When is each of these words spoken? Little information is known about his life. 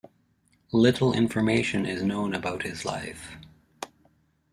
Little 0.73 1.13
information 1.13 1.85
is 1.85 2.01
known 2.01 2.33
about 2.33 2.63
his 2.63 2.85
life. 2.85 3.35